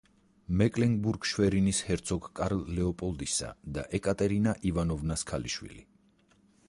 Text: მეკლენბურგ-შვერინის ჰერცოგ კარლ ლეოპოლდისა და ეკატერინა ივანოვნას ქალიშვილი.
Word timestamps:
მეკლენბურგ-შვერინის 0.59 1.81
ჰერცოგ 1.89 2.25
კარლ 2.39 2.63
ლეოპოლდისა 2.79 3.51
და 3.77 3.85
ეკატერინა 4.01 4.55
ივანოვნას 4.71 5.27
ქალიშვილი. 5.35 5.87